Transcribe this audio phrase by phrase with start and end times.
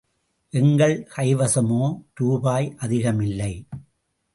[0.49, 2.03] எங்கள் கைவசமோ
[2.13, 3.67] ரூபாய் அதிகமில்லை.